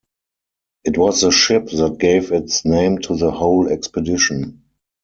[0.83, 4.63] It was the ship that gave its name to the whole expedition.